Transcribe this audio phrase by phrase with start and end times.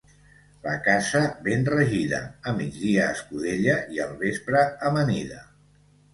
[0.61, 5.41] La casa ben regida, a migdia escudella i al vespre amanida.